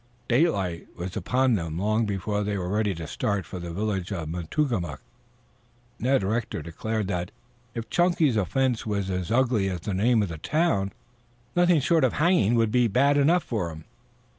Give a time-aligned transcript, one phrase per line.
[0.27, 4.29] Daylight was upon them long before they were ready to start for the village of
[4.29, 4.99] Matungamook.
[5.99, 7.29] Ned Rector declared that,
[7.75, 10.91] if Chunky's offense was as ugly as the name of the town,
[11.55, 13.85] nothing short of hanging would be bad enough for him.